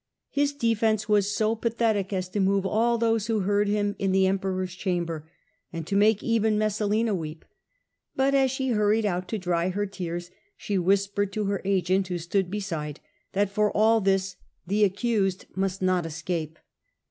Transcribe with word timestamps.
His 0.31 0.51
defence 0.51 1.07
was 1.07 1.29
so 1.35 1.55
pathetic 1.55 2.11
as 2.11 2.27
to 2.29 2.39
move 2.39 2.65
all 2.65 2.97
those 2.97 3.27
who 3.27 3.41
heard 3.41 3.67
him 3.67 3.95
in 3.99 4.11
the 4.11 4.23
Emperor^s 4.23 4.75
chamber, 4.75 5.29
and 5.71 5.85
to 5.85 5.95
make 5.95 6.23
even 6.23 6.57
Messalina 6.57 7.13
weep. 7.13 7.45
But 8.15 8.33
as 8.33 8.49
she 8.49 8.69
hurried 8.69 9.05
out 9.05 9.27
to 9.27 9.37
dry 9.37 9.69
her 9.69 9.85
tears 9.85 10.31
she 10.57 10.79
whispered 10.79 11.31
to 11.33 11.45
her 11.45 11.61
agent, 11.65 12.07
who 12.07 12.17
stood 12.17 12.49
beside, 12.49 12.99
that 13.33 13.51
for 13.51 13.71
all 13.77 14.01
this 14.01 14.37
the 14.65 14.83
accused 14.83 15.45
must 15.55 15.83
not 15.83 16.07
escape. 16.07 16.57